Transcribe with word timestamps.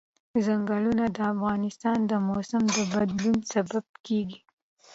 ځنګلونه 0.45 1.05
د 1.15 1.17
افغانستان 1.33 1.97
د 2.09 2.11
موسم 2.27 2.63
د 2.75 2.77
بدلون 2.93 3.37
سبب 3.53 3.85
کېږي. 4.05 4.39